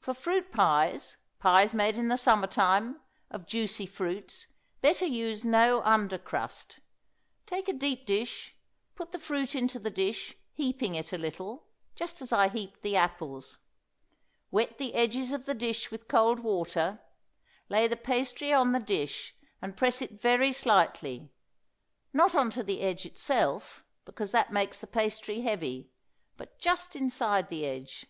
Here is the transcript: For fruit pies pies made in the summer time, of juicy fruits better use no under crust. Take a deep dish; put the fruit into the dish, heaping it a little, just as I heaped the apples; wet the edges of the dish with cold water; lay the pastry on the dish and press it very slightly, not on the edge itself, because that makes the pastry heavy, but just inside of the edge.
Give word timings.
For 0.00 0.14
fruit 0.14 0.50
pies 0.50 1.18
pies 1.38 1.72
made 1.72 1.96
in 1.96 2.08
the 2.08 2.16
summer 2.16 2.48
time, 2.48 3.00
of 3.30 3.46
juicy 3.46 3.86
fruits 3.86 4.48
better 4.80 5.06
use 5.06 5.44
no 5.44 5.80
under 5.82 6.18
crust. 6.18 6.80
Take 7.46 7.68
a 7.68 7.72
deep 7.72 8.04
dish; 8.04 8.56
put 8.96 9.12
the 9.12 9.18
fruit 9.20 9.54
into 9.54 9.78
the 9.78 9.88
dish, 9.88 10.34
heaping 10.54 10.96
it 10.96 11.12
a 11.12 11.18
little, 11.18 11.68
just 11.94 12.20
as 12.20 12.32
I 12.32 12.48
heaped 12.48 12.82
the 12.82 12.96
apples; 12.96 13.60
wet 14.50 14.76
the 14.78 14.94
edges 14.94 15.30
of 15.30 15.44
the 15.46 15.54
dish 15.54 15.92
with 15.92 16.08
cold 16.08 16.40
water; 16.40 17.00
lay 17.68 17.86
the 17.86 17.96
pastry 17.96 18.52
on 18.52 18.72
the 18.72 18.80
dish 18.80 19.36
and 19.62 19.76
press 19.76 20.02
it 20.02 20.20
very 20.20 20.52
slightly, 20.52 21.32
not 22.12 22.34
on 22.34 22.48
the 22.48 22.80
edge 22.80 23.06
itself, 23.06 23.84
because 24.04 24.32
that 24.32 24.52
makes 24.52 24.80
the 24.80 24.88
pastry 24.88 25.42
heavy, 25.42 25.92
but 26.36 26.58
just 26.58 26.96
inside 26.96 27.44
of 27.44 27.50
the 27.50 27.64
edge. 27.64 28.06